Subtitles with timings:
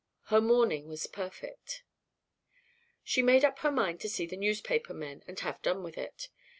[0.31, 1.83] Her mourning was perfect.
[3.03, 6.27] She made up her mind to see the newspaper men and have done with it.